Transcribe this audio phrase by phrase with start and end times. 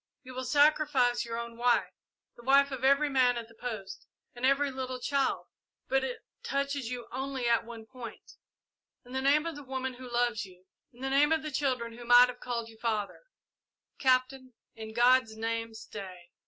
[0.23, 1.93] You will sacrifice your own wife,
[2.35, 5.45] the wife of every man at the post, and every little child,
[5.89, 8.37] but it touches you only at one point.
[9.05, 11.95] In the name of the woman who loves you in the name of the children
[11.99, 13.21] who might have called you father
[13.99, 16.31] Captain in God's name stay!"